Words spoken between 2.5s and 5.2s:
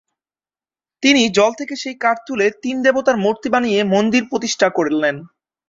তিন দেবতার মূর্তি বানিয়ে মন্দির প্রতিষ্ঠা করলেন।